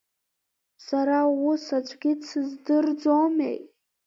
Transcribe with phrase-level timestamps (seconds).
[0.85, 1.19] Сара
[1.49, 3.57] ус аӡәгьы дсыздырӡомеи?